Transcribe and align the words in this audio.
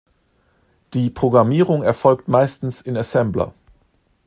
Die 0.95 1.11
Programmierung 1.11 1.83
erfolgt 1.83 2.27
meistens 2.27 2.81
in 2.81 2.97
Assembler. 2.97 3.53